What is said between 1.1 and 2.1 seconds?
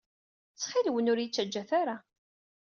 ur iyi-ttaǧǧat ara!